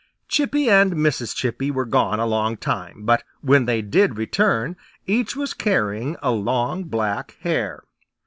[0.27, 1.35] Chippy and Mrs.
[1.35, 6.31] Chippy were gone a long time, but when they did return each was carrying a
[6.31, 7.83] long black hair.